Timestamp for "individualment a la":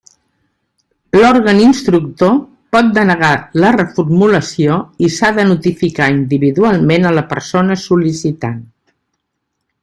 6.15-7.27